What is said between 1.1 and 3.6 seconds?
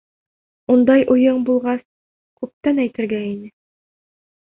уйың булғас, күптән әйтергә ине.